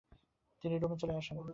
তিনি 0.63 0.75
রোমে 0.79 0.97
চলে 0.97 1.13
আসেন। 1.13 1.37